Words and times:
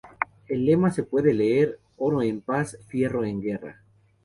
En 0.47 0.55
el 0.55 0.65
lema 0.65 0.89
se 0.89 1.03
puede 1.03 1.31
leer 1.31 1.77
"Oro 1.95 2.23
en 2.23 2.41
paz, 2.41 2.75
fierro 2.87 3.23
en 3.23 3.39
guerra". 3.39 3.83